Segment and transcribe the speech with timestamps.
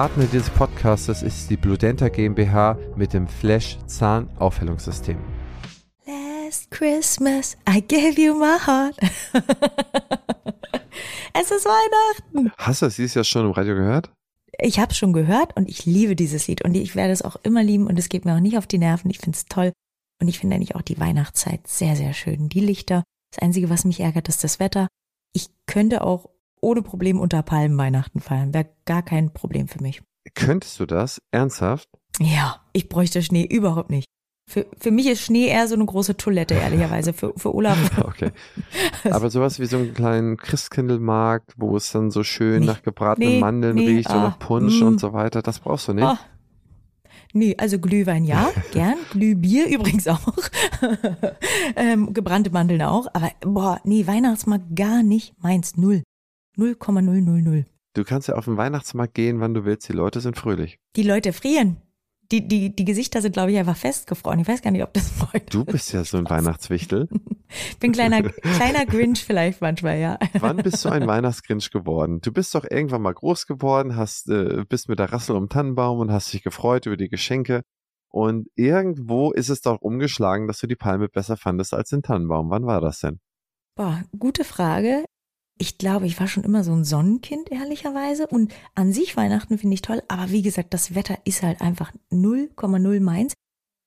[0.00, 5.18] Partner dieses Podcasts ist die Bludenta GmbH mit dem Flash Zahnaufhellungssystem.
[6.06, 8.96] Last Christmas I gave you my heart.
[11.34, 12.52] es ist Weihnachten.
[12.56, 14.12] Hast du das dieses Jahr schon im Radio gehört?
[14.60, 17.34] Ich habe es schon gehört und ich liebe dieses Lied und ich werde es auch
[17.42, 19.10] immer lieben und es geht mir auch nicht auf die Nerven.
[19.10, 19.72] Ich finde es toll
[20.22, 22.48] und ich finde eigentlich auch die Weihnachtszeit sehr, sehr schön.
[22.48, 23.02] Die Lichter.
[23.32, 24.86] Das Einzige, was mich ärgert, ist das Wetter.
[25.32, 28.54] Ich könnte auch ohne Problem unter Palmen Weihnachten feiern.
[28.54, 30.02] Wäre gar kein Problem für mich.
[30.34, 31.20] Könntest du das?
[31.30, 31.88] Ernsthaft?
[32.20, 34.06] Ja, ich bräuchte Schnee überhaupt nicht.
[34.48, 37.12] Für, für mich ist Schnee eher so eine große Toilette, ehrlicherweise.
[37.12, 37.78] Für, für Olaf.
[38.04, 38.30] okay.
[39.04, 43.34] Aber sowas wie so einen kleinen Christkindlmarkt, wo es dann so schön nee, nach gebratenen
[43.34, 44.86] nee, Mandeln nee, riecht ah, und nach Punsch mm.
[44.86, 46.04] und so weiter, das brauchst du nicht.
[46.04, 46.18] Ah.
[47.34, 48.96] Nee, also Glühwein ja, gern.
[49.10, 50.32] Glühbier übrigens auch.
[51.76, 53.06] ähm, gebrannte Mandeln auch.
[53.12, 55.76] Aber boah, nee, Weihnachtsmarkt gar nicht meins.
[55.76, 56.02] Null.
[56.58, 57.66] 0,000.
[57.94, 59.88] Du kannst ja auf den Weihnachtsmarkt gehen, wann du willst.
[59.88, 60.78] Die Leute sind fröhlich.
[60.96, 61.78] Die Leute frieren.
[62.30, 64.38] Die, die, die Gesichter sind, glaube ich, einfach festgefroren.
[64.40, 65.52] Ich weiß gar nicht, ob das freut.
[65.52, 67.08] Du bist ja so ein Weihnachtswichtel.
[67.70, 70.18] Ich bin kleiner, kleiner Grinch vielleicht manchmal, ja.
[70.40, 72.20] Wann bist du ein Weihnachtsgrinch geworden?
[72.20, 76.00] Du bist doch irgendwann mal groß geworden, hast, äh, bist mit der Rassel um Tannenbaum
[76.00, 77.62] und hast dich gefreut über die Geschenke.
[78.10, 82.50] Und irgendwo ist es doch umgeschlagen, dass du die Palme besser fandest als den Tannenbaum.
[82.50, 83.20] Wann war das denn?
[83.74, 85.04] Boah, gute Frage
[85.58, 88.26] ich glaube, ich war schon immer so ein Sonnenkind, ehrlicherweise.
[88.26, 90.02] Und an sich Weihnachten finde ich toll.
[90.08, 93.34] Aber wie gesagt, das Wetter ist halt einfach 0,0 meins.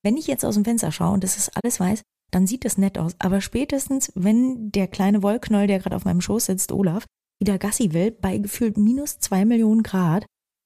[0.03, 2.77] Wenn ich jetzt aus dem Fenster schaue und das ist alles weiß, dann sieht das
[2.77, 3.15] nett aus.
[3.19, 7.05] Aber spätestens, wenn der kleine Wollknoll, der gerade auf meinem Schoß sitzt, Olaf,
[7.39, 10.25] wieder Gassi will, bei gefühlt minus zwei Millionen Grad,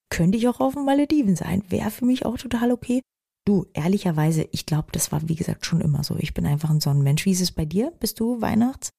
[0.09, 1.63] könnte ich auch auf den Malediven sein.
[1.69, 3.01] Wäre für mich auch total okay.
[3.45, 6.15] Du, ehrlicherweise, ich glaube, das war wie gesagt schon immer so.
[6.17, 7.25] Ich bin einfach ein Sonnenmensch.
[7.25, 7.91] Wie ist es bei dir?
[7.99, 8.89] Bist du Weihnachts-,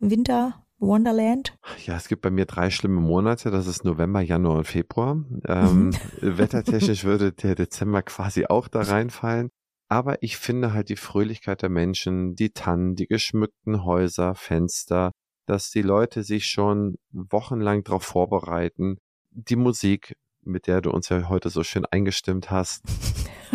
[0.00, 1.56] Winter-, Wonderland?
[1.84, 3.50] Ja, es gibt bei mir drei schlimme Monate.
[3.50, 5.24] Das ist November, Januar und Februar.
[5.46, 9.50] Ähm, wettertechnisch würde der Dezember quasi auch da reinfallen.
[9.88, 15.12] Aber ich finde halt die Fröhlichkeit der Menschen, die Tannen, die geschmückten Häuser, Fenster,
[15.46, 18.98] dass die Leute sich schon wochenlang darauf vorbereiten.
[19.30, 22.82] Die Musik, mit der du uns ja heute so schön eingestimmt hast.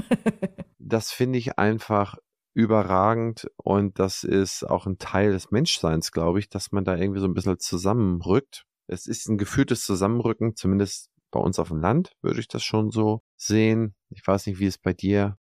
[0.79, 2.17] das finde ich einfach
[2.53, 7.21] überragend und das ist auch ein Teil des Menschseins, glaube ich, dass man da irgendwie
[7.21, 8.65] so ein bisschen zusammenrückt.
[8.87, 12.91] Es ist ein gefühltes Zusammenrücken, zumindest bei uns auf dem Land würde ich das schon
[12.91, 13.95] so sehen.
[14.09, 15.37] Ich weiß nicht, wie es bei dir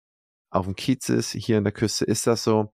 [0.51, 1.33] auf dem Kiez ist.
[1.33, 2.73] Hier in der Küste ist das so.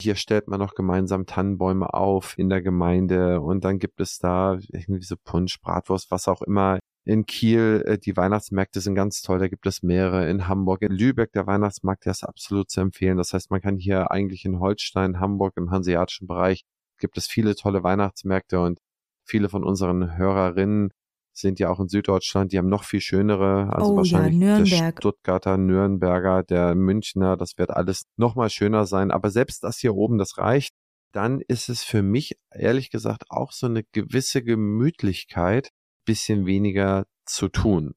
[0.00, 4.56] Hier stellt man noch gemeinsam Tannenbäume auf in der Gemeinde und dann gibt es da
[4.68, 9.38] irgendwie so Punsch, Bratwurst, was auch immer in Kiel, äh, die Weihnachtsmärkte sind ganz toll,
[9.38, 10.28] da gibt es mehrere.
[10.28, 13.16] In Hamburg, in Lübeck, der Weihnachtsmarkt, der ist absolut zu empfehlen.
[13.16, 16.64] Das heißt, man kann hier eigentlich in Holstein, Hamburg, im hanseatischen Bereich,
[16.98, 18.80] gibt es viele tolle Weihnachtsmärkte und
[19.24, 20.90] viele von unseren Hörerinnen
[21.32, 24.92] sind ja auch in Süddeutschland, die haben noch viel schönere, also oh, wahrscheinlich ja, der
[24.92, 29.94] Stuttgarter, Nürnberger, der Münchner, das wird alles noch mal schöner sein, aber selbst das hier
[29.94, 30.74] oben, das reicht.
[31.12, 35.70] Dann ist es für mich ehrlich gesagt auch so eine gewisse Gemütlichkeit,
[36.08, 37.94] bisschen weniger zu tun.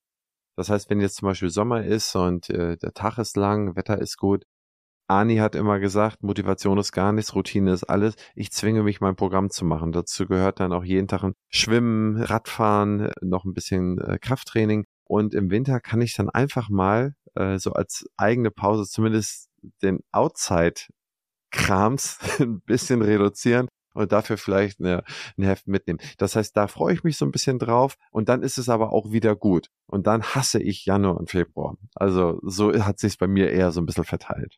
[0.57, 3.99] Das heißt, wenn jetzt zum Beispiel Sommer ist und äh, der Tag ist lang, Wetter
[3.99, 4.43] ist gut,
[5.07, 8.15] Ani hat immer gesagt, Motivation ist gar nichts, Routine ist alles.
[8.35, 9.93] Ich zwinge mich, mein Programm zu machen.
[9.93, 14.83] Dazu gehört dann auch jeden Tag ein Schwimmen, Radfahren, noch ein bisschen äh, Krafttraining.
[15.05, 19.49] Und im Winter kann ich dann einfach mal äh, so als eigene Pause zumindest
[19.81, 25.03] den Outside-Krams ein bisschen reduzieren und dafür vielleicht eine,
[25.37, 25.99] ein Heft mitnehmen.
[26.17, 28.93] Das heißt, da freue ich mich so ein bisschen drauf und dann ist es aber
[28.93, 29.69] auch wieder gut.
[29.87, 31.77] Und dann hasse ich Januar und Februar.
[31.95, 34.57] Also so hat sich bei mir eher so ein bisschen verteilt.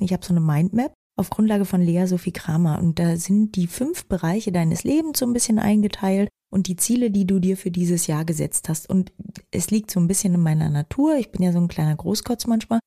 [0.00, 3.66] Ich habe so eine Mindmap auf Grundlage von Lea Sophie Kramer und da sind die
[3.66, 7.70] fünf Bereiche deines Lebens so ein bisschen eingeteilt und die Ziele, die du dir für
[7.70, 8.88] dieses Jahr gesetzt hast.
[8.88, 9.12] Und
[9.50, 11.16] es liegt so ein bisschen in meiner Natur.
[11.16, 12.80] Ich bin ja so ein kleiner Großkotz manchmal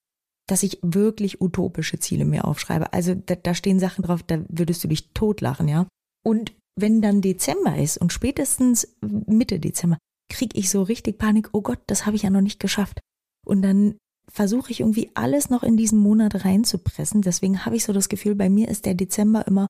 [0.47, 2.93] dass ich wirklich utopische Ziele mir aufschreibe.
[2.93, 5.87] Also da, da stehen Sachen drauf, da würdest du dich totlachen, ja.
[6.23, 9.97] Und wenn dann Dezember ist und spätestens Mitte Dezember,
[10.29, 12.99] krieg ich so richtig Panik, oh Gott, das habe ich ja noch nicht geschafft.
[13.45, 13.95] Und dann
[14.31, 17.21] versuche ich irgendwie alles noch in diesen Monat reinzupressen.
[17.21, 19.67] Deswegen habe ich so das Gefühl, bei mir ist der Dezember immer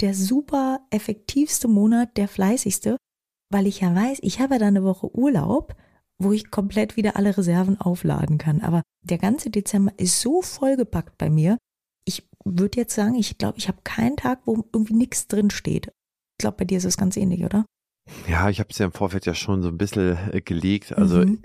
[0.00, 2.96] der super effektivste Monat, der fleißigste,
[3.50, 5.74] weil ich ja weiß, ich habe da eine Woche Urlaub
[6.18, 8.60] wo ich komplett wieder alle Reserven aufladen kann.
[8.60, 11.58] Aber der ganze Dezember ist so vollgepackt bei mir.
[12.04, 15.88] Ich würde jetzt sagen, ich glaube, ich habe keinen Tag, wo irgendwie nichts drin steht.
[15.88, 17.64] Ich glaube, bei dir ist es ganz ähnlich, oder?
[18.28, 20.92] Ja, ich habe es ja im Vorfeld ja schon so ein bisschen äh, gelegt.
[20.92, 21.42] Also mhm.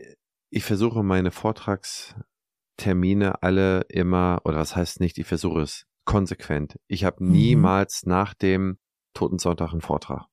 [0.51, 6.77] ich versuche meine Vortragstermine alle immer, oder was heißt nicht, ich versuche es konsequent.
[6.87, 7.31] Ich habe mhm.
[7.31, 8.77] niemals nach dem
[9.13, 10.27] Totensonntag einen Vortrag.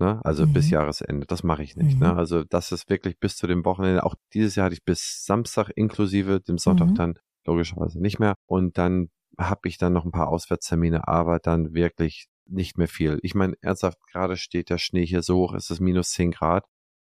[0.00, 0.20] Ne?
[0.24, 0.52] Also mhm.
[0.52, 1.26] bis Jahresende.
[1.26, 2.00] Das mache ich nicht.
[2.00, 2.08] Ne?
[2.08, 2.12] Mhm.
[2.12, 2.18] Ne?
[2.18, 4.04] Also das ist wirklich bis zu dem Wochenende.
[4.04, 6.94] Auch dieses Jahr hatte ich bis Samstag inklusive, dem Sonntag mhm.
[6.94, 7.14] dann
[7.46, 8.34] logischerweise nicht mehr.
[8.46, 13.18] Und dann habe ich dann noch ein paar Auswärtstermine, aber dann wirklich nicht mehr viel.
[13.22, 16.64] Ich meine, ernsthaft, gerade steht der Schnee hier so hoch, es ist minus 10 Grad.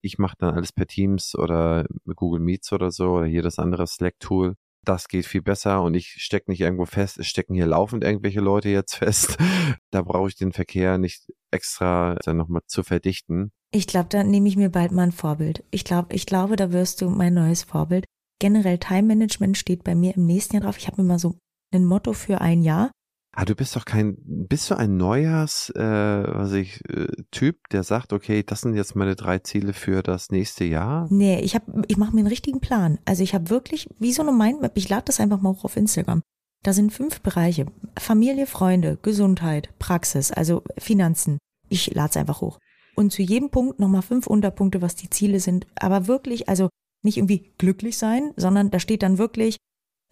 [0.01, 1.85] Ich mache dann alles per Teams oder
[2.15, 4.55] Google Meets oder so oder hier das andere Slack-Tool.
[4.85, 7.17] Das geht viel besser und ich stecke nicht irgendwo fest.
[7.17, 9.37] Es stecken hier laufend irgendwelche Leute jetzt fest.
[9.91, 13.51] Da brauche ich den Verkehr nicht extra dann nochmal zu verdichten.
[13.71, 15.63] Ich glaube, da nehme ich mir bald mal ein Vorbild.
[15.71, 18.05] Ich glaube, ich glaube, da wirst du mein neues Vorbild.
[18.39, 20.77] Generell Time Management steht bei mir im nächsten Jahr drauf.
[20.77, 21.37] Ich habe mir mal so
[21.73, 22.91] ein Motto für ein Jahr.
[23.37, 27.83] Ah, du bist doch kein, bist du ein Neujahrs, äh, was ich, äh, Typ, der
[27.83, 31.07] sagt, okay, das sind jetzt meine drei Ziele für das nächste Jahr?
[31.09, 32.97] Nee, ich habe, ich mache mir einen richtigen Plan.
[33.03, 35.75] Also ich habe wirklich, wie so eine Mindmap, ich lade das einfach mal hoch auf
[35.75, 36.21] Instagram.
[36.63, 37.65] Da sind fünf Bereiche.
[37.99, 41.37] Familie, Freunde, Gesundheit, Praxis, also Finanzen.
[41.67, 42.59] Ich lade es einfach hoch.
[42.95, 45.67] Und zu jedem Punkt nochmal fünf Unterpunkte, was die Ziele sind.
[45.75, 46.69] Aber wirklich, also
[47.03, 49.57] nicht irgendwie glücklich sein, sondern da steht dann wirklich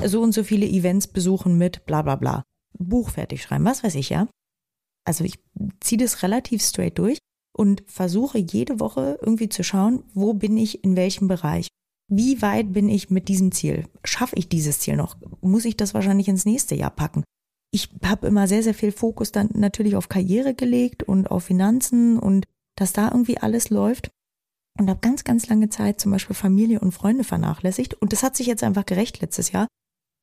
[0.03, 2.43] so und so viele Events besuchen mit bla bla bla.
[2.77, 4.27] Buch fertig schreiben, was weiß ich ja.
[5.05, 5.39] Also ich
[5.81, 7.19] ziehe das relativ straight durch
[7.55, 11.67] und versuche jede Woche irgendwie zu schauen, wo bin ich in welchem Bereich.
[12.09, 13.87] Wie weit bin ich mit diesem Ziel?
[14.03, 15.17] Schaffe ich dieses Ziel noch?
[15.41, 17.23] Muss ich das wahrscheinlich ins nächste Jahr packen?
[17.71, 22.19] Ich habe immer sehr, sehr viel Fokus dann natürlich auf Karriere gelegt und auf Finanzen
[22.19, 24.11] und dass da irgendwie alles läuft.
[24.79, 27.93] Und habe ganz, ganz lange Zeit zum Beispiel Familie und Freunde vernachlässigt.
[27.95, 29.67] Und das hat sich jetzt einfach gerecht letztes Jahr,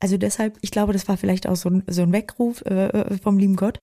[0.01, 3.19] also deshalb, ich glaube, das war vielleicht auch so ein, so ein Weckruf äh, äh,
[3.19, 3.79] vom lieben Gott.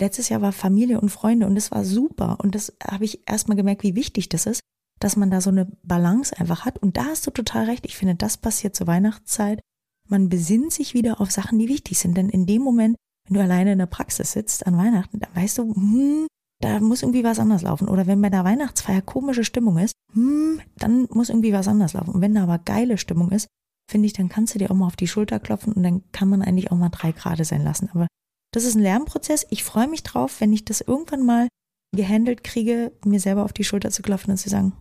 [0.00, 2.38] Letztes Jahr war Familie und Freunde und das war super.
[2.42, 4.60] Und das habe ich erstmal gemerkt, wie wichtig das ist,
[5.00, 6.78] dass man da so eine Balance einfach hat.
[6.78, 7.86] Und da hast du total recht.
[7.86, 9.60] Ich finde, das passiert zur Weihnachtszeit.
[10.08, 12.16] Man besinnt sich wieder auf Sachen, die wichtig sind.
[12.16, 12.96] Denn in dem Moment,
[13.26, 16.26] wenn du alleine in der Praxis sitzt an Weihnachten, dann weißt du, hm,
[16.60, 17.88] da muss irgendwie was anders laufen.
[17.88, 22.14] Oder wenn bei der Weihnachtsfeier komische Stimmung ist, hm, dann muss irgendwie was anders laufen.
[22.14, 23.46] Und wenn da aber geile Stimmung ist,
[23.90, 26.28] finde ich, dann kannst du dir auch mal auf die Schulter klopfen und dann kann
[26.28, 27.90] man eigentlich auch mal drei Grade sein lassen.
[27.92, 28.06] Aber
[28.52, 29.46] das ist ein Lernprozess.
[29.50, 31.48] Ich freue mich drauf, wenn ich das irgendwann mal
[31.94, 34.72] gehandelt kriege, mir selber auf die Schulter zu klopfen und zu sagen,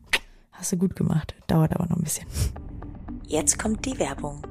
[0.51, 1.35] hast du gut gemacht.
[1.47, 2.27] Dauert aber noch ein bisschen.
[3.27, 4.41] Jetzt kommt die Werbung.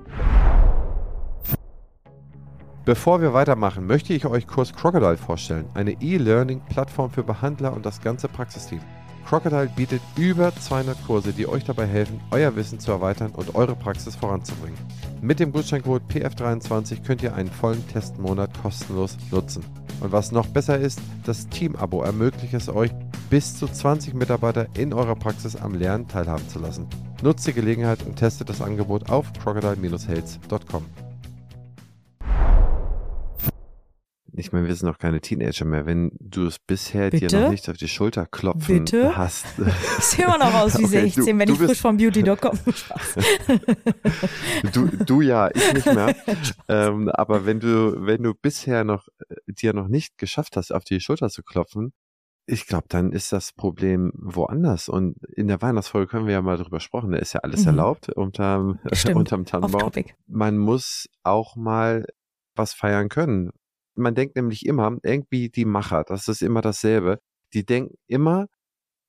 [2.86, 8.00] Bevor wir weitermachen, möchte ich euch kurz Crocodile vorstellen, eine E-Learning-Plattform für Behandler und das
[8.00, 8.80] ganze Praxisteam.
[9.26, 13.76] Crocodile bietet über 200 Kurse, die euch dabei helfen, euer Wissen zu erweitern und eure
[13.76, 14.78] Praxis voranzubringen.
[15.20, 19.64] Mit dem Gutscheincode PF23 könnt ihr einen vollen Testmonat kostenlos nutzen.
[20.00, 22.90] Und was noch besser ist, das Team-Abo ermöglicht es euch,
[23.28, 26.86] bis zu 20 Mitarbeiter in eurer Praxis am Lernen teilhaben zu lassen.
[27.22, 31.09] Nutzt die Gelegenheit und testet das Angebot auf crocodile-health.com.
[34.40, 35.86] ich meine, wir sind noch keine Teenager mehr.
[35.86, 37.28] Wenn du es bisher Bitte?
[37.28, 39.16] dir noch nicht auf die Schulter klopfen Bitte?
[39.16, 39.46] hast.
[39.98, 42.58] Ich sehe immer noch aus wie okay, 16, du, wenn du ich frisch vom Beauty.com
[44.72, 46.14] du, du ja, ich nicht mehr.
[46.68, 50.84] ähm, aber wenn du, wenn du bisher noch äh, dir noch nicht geschafft hast, auf
[50.84, 51.92] die Schulter zu klopfen,
[52.46, 54.88] ich glaube, dann ist das Problem woanders.
[54.88, 57.12] Und in der Weihnachtsfolge können wir ja mal drüber sprechen.
[57.12, 57.68] Da ist ja alles mhm.
[57.68, 58.80] erlaubt unterm,
[59.14, 59.92] unterm Tannenbaum.
[60.26, 62.06] Man muss auch mal
[62.56, 63.52] was feiern können
[64.00, 67.18] man denkt nämlich immer, irgendwie die Macher, das ist immer dasselbe,
[67.52, 68.46] die denken immer,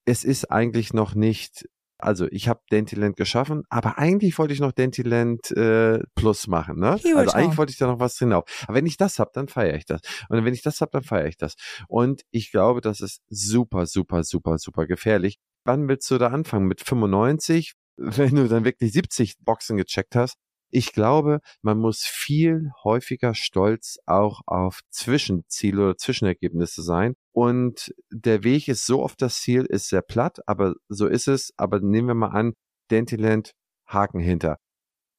[0.05, 1.67] es ist eigentlich noch nicht,
[1.97, 6.91] also ich habe Dentiland geschaffen, aber eigentlich wollte ich noch Dentiland äh, Plus machen, ne?
[7.15, 8.43] Also eigentlich wollte ich da noch was drin auf.
[8.67, 10.01] Aber wenn ich das habe, dann feiere ich das.
[10.29, 11.55] Und wenn ich das habe, dann feiere ich das.
[11.87, 15.37] Und ich glaube, das ist super, super, super, super gefährlich.
[15.63, 16.67] Wann willst du da anfangen?
[16.67, 17.73] Mit 95?
[17.97, 20.37] Wenn du dann wirklich 70 Boxen gecheckt hast,
[20.71, 27.15] ich glaube, man muss viel häufiger stolz auch auf Zwischenziele oder Zwischenergebnisse sein.
[27.33, 31.51] Und der Weg ist so oft das Ziel, ist sehr platt, aber so ist es.
[31.57, 32.53] Aber nehmen wir mal an,
[32.89, 33.51] Dentiland,
[33.85, 34.57] Haken hinter.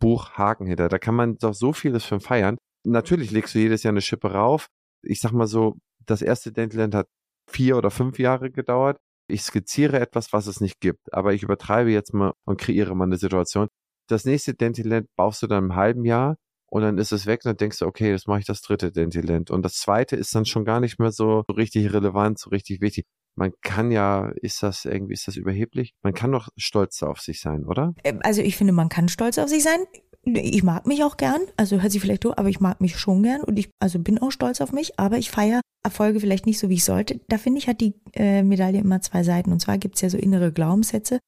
[0.00, 0.88] Buch, Haken hinter.
[0.88, 2.56] Da kann man doch so vieles von feiern.
[2.84, 4.68] Natürlich legst du jedes Jahr eine Schippe rauf.
[5.02, 7.08] Ich sag mal so, das erste Dentiland hat
[7.50, 8.98] vier oder fünf Jahre gedauert.
[9.28, 13.04] Ich skizziere etwas, was es nicht gibt, aber ich übertreibe jetzt mal und kreiere mal
[13.04, 13.68] eine Situation
[14.12, 16.36] das nächste Dentiland baust du dann im halben Jahr
[16.72, 18.92] und dann ist es weg und dann denkst du, okay, jetzt mache ich das dritte
[18.92, 19.50] Dentiland.
[19.50, 23.04] Und das zweite ist dann schon gar nicht mehr so, richtig relevant, so richtig wichtig.
[23.34, 25.94] Man kann ja, ist das irgendwie, ist das überheblich?
[26.02, 27.94] Man kann doch stolz auf sich sein, oder?
[28.04, 29.80] Ähm, also ich finde, man kann stolz auf sich sein.
[30.24, 33.22] Ich mag mich auch gern, also hört sich vielleicht so, aber ich mag mich schon
[33.22, 36.60] gern und ich also bin auch stolz auf mich, aber ich feiere Erfolge vielleicht nicht
[36.60, 37.20] so, wie ich sollte.
[37.28, 39.52] Da finde ich, hat die äh, Medaille immer zwei Seiten.
[39.52, 41.18] Und zwar gibt es ja so innere Glaubenssätze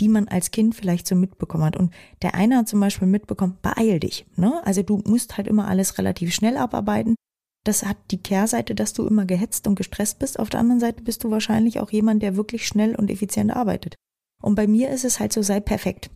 [0.00, 1.76] die man als Kind vielleicht so mitbekommen hat.
[1.76, 4.26] Und der eine hat zum Beispiel mitbekommen, beeil dich.
[4.36, 4.60] Ne?
[4.64, 7.14] Also du musst halt immer alles relativ schnell abarbeiten.
[7.64, 10.38] Das hat die Kehrseite, dass du immer gehetzt und gestresst bist.
[10.38, 13.94] Auf der anderen Seite bist du wahrscheinlich auch jemand, der wirklich schnell und effizient arbeitet.
[14.42, 16.10] Und bei mir ist es halt so, sei perfekt.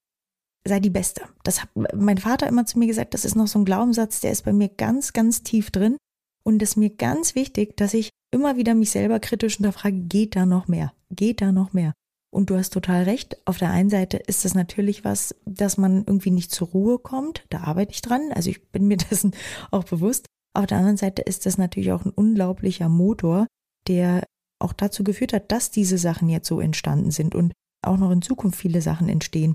[0.66, 1.23] Sei die Beste.
[1.44, 4.32] Das hat mein Vater immer zu mir gesagt, das ist noch so ein Glaubenssatz, der
[4.32, 5.97] ist bei mir ganz, ganz tief drin.
[6.44, 10.37] Und es ist mir ganz wichtig, dass ich immer wieder mich selber kritisch hinterfrage, geht
[10.37, 10.92] da noch mehr?
[11.11, 11.94] Geht da noch mehr?
[12.30, 13.38] Und du hast total recht.
[13.47, 17.47] Auf der einen Seite ist das natürlich was, dass man irgendwie nicht zur Ruhe kommt.
[17.49, 18.32] Da arbeite ich dran.
[18.35, 19.32] Also ich bin mir dessen
[19.70, 20.26] auch bewusst.
[20.54, 23.47] Auf der anderen Seite ist das natürlich auch ein unglaublicher Motor,
[23.87, 24.25] der
[24.61, 27.52] auch dazu geführt hat, dass diese Sachen jetzt so entstanden sind und
[27.85, 29.54] auch noch in Zukunft viele Sachen entstehen.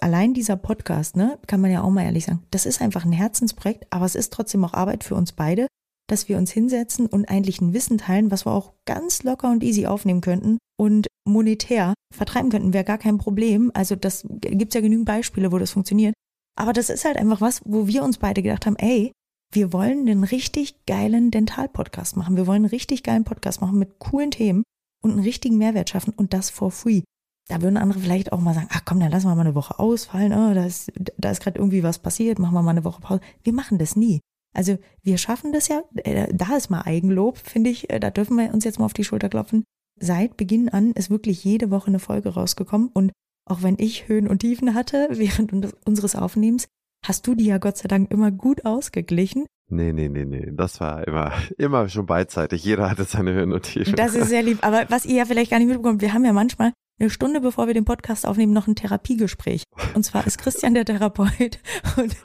[0.00, 3.12] Allein dieser Podcast, ne, kann man ja auch mal ehrlich sagen, das ist einfach ein
[3.12, 5.66] Herzensprojekt, aber es ist trotzdem auch Arbeit für uns beide,
[6.08, 9.62] dass wir uns hinsetzen und eigentlich ein Wissen teilen, was wir auch ganz locker und
[9.62, 13.70] easy aufnehmen könnten und monetär vertreiben könnten, wäre gar kein Problem.
[13.74, 16.14] Also das gibt's ja genügend Beispiele, wo das funktioniert.
[16.56, 19.12] Aber das ist halt einfach was, wo wir uns beide gedacht haben, ey,
[19.52, 22.36] wir wollen einen richtig geilen Dental-Podcast machen.
[22.36, 24.64] Wir wollen einen richtig geilen Podcast machen mit coolen Themen
[25.02, 27.02] und einen richtigen Mehrwert schaffen und das for free.
[27.48, 29.78] Da würden andere vielleicht auch mal sagen, ach komm, dann lassen wir mal eine Woche
[29.78, 33.02] ausfallen, oh, da ist, da ist gerade irgendwie was passiert, machen wir mal eine Woche
[33.02, 33.20] Pause.
[33.42, 34.20] Wir machen das nie.
[34.54, 38.38] Also wir schaffen das ja, äh, da ist mal Eigenlob, finde ich, äh, da dürfen
[38.38, 39.64] wir uns jetzt mal auf die Schulter klopfen.
[40.00, 43.12] Seit Beginn an ist wirklich jede Woche eine Folge rausgekommen und
[43.46, 45.52] auch wenn ich Höhen und Tiefen hatte während
[45.86, 46.66] unseres Aufnehmens,
[47.04, 49.46] hast du die ja Gott sei Dank immer gut ausgeglichen.
[49.70, 50.50] Nee, nee, nee, nee.
[50.52, 52.64] Das war immer, immer schon beidseitig.
[52.64, 53.96] Jeder hatte seine Höhen und Tiefen.
[53.96, 54.58] Das ist sehr lieb.
[54.62, 57.66] Aber was ihr ja vielleicht gar nicht mitbekommt, wir haben ja manchmal eine Stunde bevor
[57.66, 59.64] wir den Podcast aufnehmen, noch ein Therapiegespräch.
[59.94, 61.58] Und zwar ist Christian der Therapeut
[61.96, 62.16] und,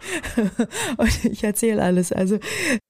[0.98, 2.12] und ich erzähle alles.
[2.12, 2.38] Also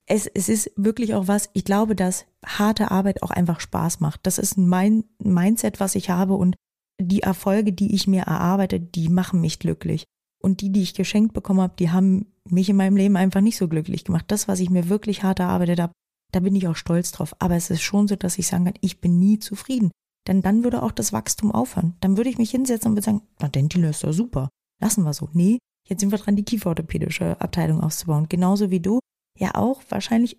[0.05, 4.21] es, es ist wirklich auch was, ich glaube, dass harte Arbeit auch einfach Spaß macht.
[4.23, 6.55] Das ist mein Mindset, was ich habe und
[6.99, 10.03] die Erfolge, die ich mir erarbeite, die machen mich glücklich.
[10.41, 13.57] Und die, die ich geschenkt bekommen habe, die haben mich in meinem Leben einfach nicht
[13.57, 14.25] so glücklich gemacht.
[14.29, 15.93] Das, was ich mir wirklich hart erarbeitet habe,
[16.31, 17.35] da bin ich auch stolz drauf.
[17.39, 19.91] Aber es ist schon so, dass ich sagen kann, ich bin nie zufrieden.
[20.29, 21.95] Denn dann würde auch das Wachstum aufhören.
[22.01, 24.49] Dann würde ich mich hinsetzen und würde sagen, na, Dentile ist doch super.
[24.79, 25.27] Lassen wir so.
[25.33, 25.57] Nee,
[25.87, 28.29] jetzt sind wir dran, die kieferorthopädische Abteilung auszubauen.
[28.29, 28.99] Genauso wie du
[29.37, 30.37] ja auch wahrscheinlich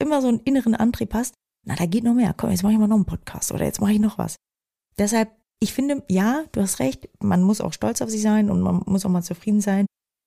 [0.00, 1.34] immer so einen inneren Antrieb hast.
[1.64, 2.34] Na, da geht noch mehr.
[2.36, 4.34] Komm, jetzt mache ich mal noch einen Podcast oder jetzt mache ich noch was.
[4.98, 5.30] Deshalb
[5.62, 8.82] ich finde, ja, du hast recht, man muss auch stolz auf sich sein und man
[8.84, 9.86] muss auch mal zufrieden sein.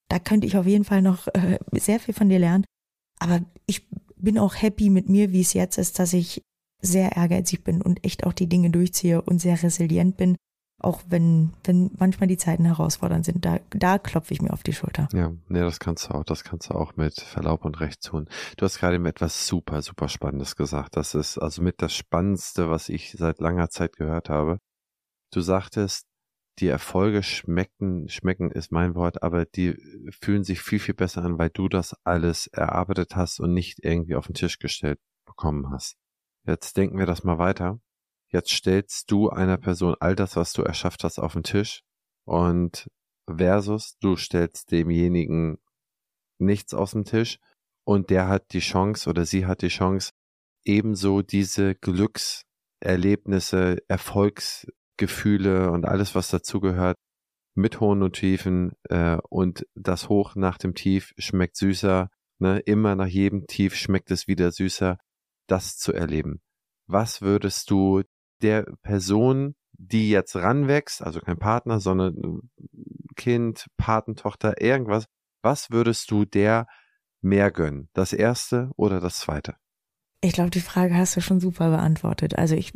[0.10, 2.64] Da könnte ich auf jeden Fall noch äh, sehr viel von dir lernen.
[3.20, 3.86] Aber ich
[4.16, 6.42] bin auch happy mit mir, wie es jetzt ist, dass ich
[6.86, 10.36] sehr ehrgeizig bin und echt auch die Dinge durchziehe und sehr resilient bin.
[10.82, 14.74] Auch wenn, wenn manchmal die Zeiten herausfordernd sind, da, da klopfe ich mir auf die
[14.74, 15.08] Schulter.
[15.14, 18.28] Ja, nee, das kannst du auch, das kannst du auch mit Verlaub und Recht tun.
[18.58, 20.98] Du hast gerade eben etwas super, super Spannendes gesagt.
[20.98, 24.60] Das ist also mit das Spannendste, was ich seit langer Zeit gehört habe.
[25.32, 26.06] Du sagtest,
[26.60, 29.76] die Erfolge schmecken, schmecken ist mein Wort, aber die
[30.22, 34.16] fühlen sich viel, viel besser an, weil du das alles erarbeitet hast und nicht irgendwie
[34.16, 35.98] auf den Tisch gestellt bekommen hast.
[36.46, 37.80] Jetzt denken wir das mal weiter.
[38.32, 41.82] Jetzt stellst du einer Person all das, was du erschafft hast, auf den Tisch
[42.26, 42.88] und
[43.28, 45.58] versus du stellst demjenigen
[46.38, 47.40] nichts aus dem Tisch
[47.86, 50.12] und der hat die Chance oder sie hat die Chance,
[50.66, 56.98] ebenso diese Glückserlebnisse, Erfolgs, Gefühle und alles, was dazugehört,
[57.56, 62.10] mit Hohen und Tiefen äh, und das Hoch nach dem Tief schmeckt süßer,
[62.40, 62.60] ne?
[62.60, 64.98] immer nach jedem Tief schmeckt es wieder süßer,
[65.48, 66.42] das zu erleben.
[66.88, 68.04] Was würdest du
[68.42, 72.50] der Person, die jetzt ranwächst, also kein Partner, sondern
[73.16, 75.06] Kind, Patentochter, irgendwas,
[75.42, 76.68] was würdest du der
[77.22, 77.90] mehr gönnen?
[77.94, 79.56] Das erste oder das zweite?
[80.22, 82.36] Ich glaube, die Frage hast du schon super beantwortet.
[82.38, 82.74] Also ich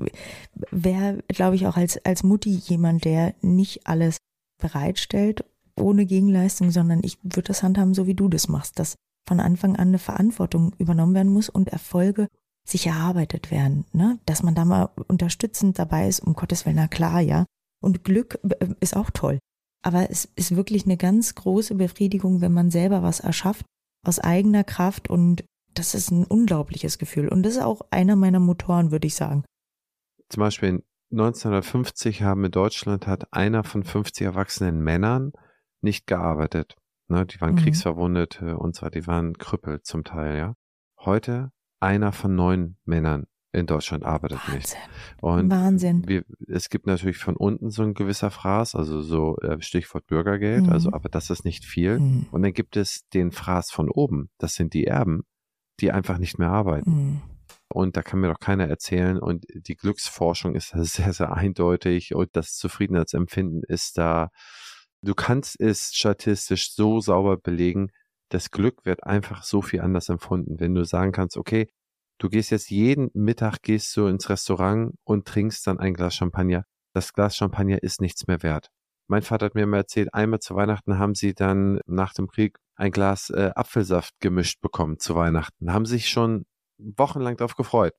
[0.72, 4.18] wäre, glaube ich, auch als, als Mutti jemand, der nicht alles
[4.60, 5.46] bereitstellt
[5.76, 8.96] ohne Gegenleistung, sondern ich würde das handhaben, so wie du das machst, dass
[9.28, 12.28] von Anfang an eine Verantwortung übernommen werden muss und Erfolge
[12.70, 14.20] sich erarbeitet werden, ne?
[14.26, 17.46] Dass man da mal unterstützend dabei ist, um Gottes Willen, na klar, ja.
[17.82, 19.40] Und Glück äh, ist auch toll.
[19.82, 23.66] Aber es ist wirklich eine ganz große Befriedigung, wenn man selber was erschafft,
[24.06, 27.30] aus eigener Kraft und das ist ein unglaubliches Gefühl.
[27.30, 29.46] Und das ist auch einer meiner Motoren, würde ich sagen.
[30.30, 35.32] Zum Beispiel 1950 haben in Deutschland hat einer von 50 erwachsenen Männern
[35.82, 36.76] nicht gearbeitet.
[37.08, 37.60] Ne, die waren mhm.
[37.60, 40.54] Kriegsverwundete und zwar, die waren Krüppel zum Teil, ja.
[41.00, 44.56] Heute einer von neun Männern in Deutschland arbeitet Wahnsinn.
[44.56, 44.78] nicht.
[45.22, 46.08] Und Wahnsinn.
[46.08, 50.66] Wir, es gibt natürlich von unten so ein gewisser Fraß, also so äh, Stichwort Bürgergeld,
[50.66, 50.70] mhm.
[50.70, 52.00] also aber das ist nicht viel.
[52.00, 52.28] Mhm.
[52.32, 55.24] Und dann gibt es den Fraß von oben, das sind die Erben,
[55.80, 56.92] die einfach nicht mehr arbeiten.
[56.92, 57.22] Mhm.
[57.72, 59.20] Und da kann mir doch keiner erzählen.
[59.20, 64.30] Und die Glücksforschung ist sehr, sehr eindeutig und das Zufriedenheitsempfinden ist da.
[65.02, 67.92] Du kannst es statistisch so sauber belegen.
[68.30, 71.68] Das Glück wird einfach so viel anders empfunden, wenn du sagen kannst, okay,
[72.20, 76.66] Du gehst jetzt jeden Mittag gehst du ins Restaurant und trinkst dann ein Glas Champagner.
[76.94, 78.70] Das Glas Champagner ist nichts mehr wert.
[79.08, 82.58] Mein Vater hat mir immer erzählt, einmal zu Weihnachten haben sie dann nach dem Krieg
[82.76, 85.72] ein Glas äh, Apfelsaft gemischt bekommen zu Weihnachten.
[85.72, 86.46] Haben sich schon
[86.78, 87.94] wochenlang darauf gefreut.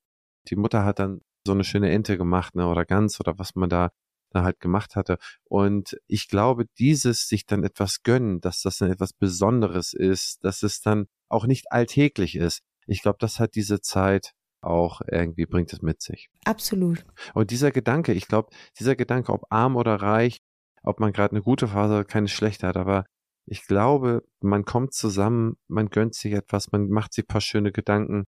[0.49, 3.71] Die Mutter hat dann so eine schöne Ente gemacht, ne, oder Gans oder was man
[3.71, 3.89] da,
[4.31, 5.19] da halt gemacht hatte.
[5.45, 10.63] Und ich glaube, dieses sich dann etwas gönnen, dass das dann etwas Besonderes ist, dass
[10.63, 12.63] es dann auch nicht alltäglich ist.
[12.87, 14.33] Ich glaube, das hat diese Zeit
[14.63, 16.29] auch irgendwie bringt es mit sich.
[16.45, 17.05] Absolut.
[17.35, 20.39] Und dieser Gedanke, ich glaube, dieser Gedanke, ob arm oder reich,
[20.83, 23.05] ob man gerade eine gute Phase oder keine schlechte hat, aber
[23.47, 27.73] ich glaube, man kommt zusammen, man gönnt sich etwas, man macht sich ein paar schöne
[27.73, 28.25] Gedanken.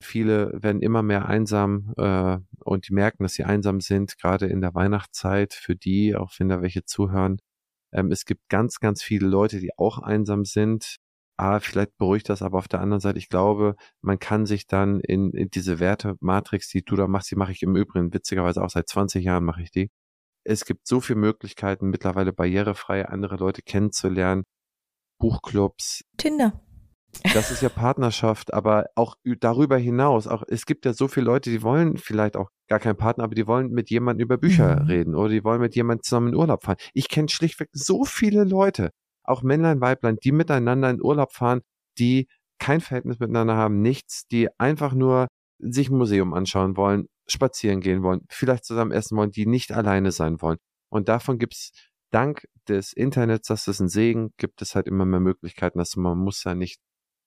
[0.00, 4.60] Viele werden immer mehr einsam äh, und die merken, dass sie einsam sind, gerade in
[4.60, 7.38] der Weihnachtszeit, für die, auch wenn da welche zuhören.
[7.92, 10.98] Ähm, es gibt ganz, ganz viele Leute, die auch einsam sind.
[11.36, 15.00] Ah, vielleicht beruhigt das, aber auf der anderen Seite, ich glaube, man kann sich dann
[15.00, 18.70] in, in diese Werte-Matrix, die du da machst, die mache ich im Übrigen witzigerweise auch
[18.70, 19.90] seit 20 Jahren mache ich die.
[20.44, 24.44] Es gibt so viele Möglichkeiten, mittlerweile barrierefrei andere Leute kennenzulernen.
[25.20, 26.04] Buchclubs.
[26.16, 26.60] Tinder.
[27.34, 31.50] Das ist ja Partnerschaft, aber auch darüber hinaus, auch es gibt ja so viele Leute,
[31.50, 34.86] die wollen vielleicht auch gar keinen Partner, aber die wollen mit jemandem über Bücher mhm.
[34.86, 36.76] reden oder die wollen mit jemandem zusammen in Urlaub fahren.
[36.92, 38.90] Ich kenne schlichtweg so viele Leute,
[39.24, 41.62] auch Männlein, Weiblein, die miteinander in Urlaub fahren,
[41.98, 47.80] die kein Verhältnis miteinander haben, nichts, die einfach nur sich ein Museum anschauen wollen, spazieren
[47.80, 50.58] gehen wollen, vielleicht zusammen essen wollen, die nicht alleine sein wollen.
[50.90, 51.70] Und davon gibt es
[52.10, 56.18] dank des Internets, das ist ein Segen, gibt es halt immer mehr Möglichkeiten, dass man
[56.18, 56.80] muss ja nicht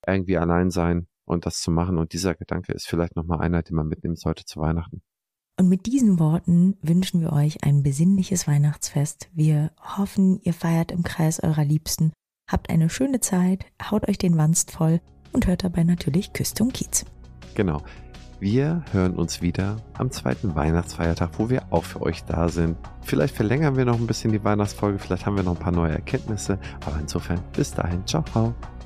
[0.06, 1.98] irgendwie allein sein und das zu machen.
[1.98, 5.02] Und dieser Gedanke ist vielleicht nochmal einer, den man mitnehmen sollte zu Weihnachten.
[5.60, 9.30] Und mit diesen Worten wünschen wir euch ein besinnliches Weihnachtsfest.
[9.34, 12.14] Wir hoffen, ihr feiert im Kreis eurer Liebsten,
[12.50, 15.02] habt eine schöne Zeit, haut euch den Wanst voll
[15.34, 17.06] und hört dabei natürlich Küste und Kiez.
[17.54, 17.84] Genau.
[18.40, 22.76] Wir hören uns wieder am zweiten Weihnachtsfeiertag, wo wir auch für euch da sind.
[23.04, 25.92] Vielleicht verlängern wir noch ein bisschen die Weihnachtsfolge, vielleicht haben wir noch ein paar neue
[25.92, 26.58] Erkenntnisse.
[26.88, 28.24] Aber insofern, bis dahin, ciao.
[28.24, 28.81] Tschüss.